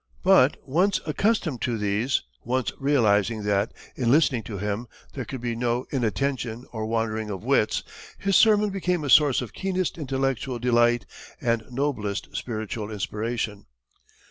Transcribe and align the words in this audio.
But 0.23 0.57
once 0.67 0.99
accustomed 1.05 1.61
to 1.61 1.77
these 1.77 2.23
once 2.43 2.71
realizing 2.79 3.43
that, 3.43 3.71
in 3.95 4.09
listening 4.09 4.41
to 4.45 4.57
him 4.57 4.87
there 5.13 5.25
could 5.25 5.41
be 5.41 5.55
no 5.55 5.85
inattention 5.91 6.65
or 6.71 6.87
wandering 6.87 7.29
of 7.29 7.43
wits 7.43 7.83
his 8.17 8.35
sermon 8.35 8.71
became 8.71 9.03
a 9.03 9.11
source 9.11 9.41
of 9.43 9.53
keenest 9.53 9.99
intellectual 9.99 10.57
delight 10.57 11.05
and 11.39 11.61
noblest 11.69 12.35
spiritual 12.35 12.89
inspiration. 12.89 13.67